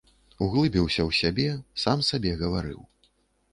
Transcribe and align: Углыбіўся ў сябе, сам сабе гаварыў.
Углыбіўся 0.45 1.01
ў 1.09 1.19
сябе, 1.19 1.47
сам 1.83 2.03
сабе 2.11 2.35
гаварыў. 2.43 2.81